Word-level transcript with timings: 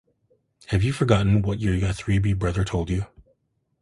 Have 0.69 0.81
you 0.81 0.93
forgotten 0.93 1.43
what 1.43 1.59
your 1.59 1.75
Yathribi 1.75 2.33
brother 2.35 2.63
told 2.65 2.89
you? 2.89 3.05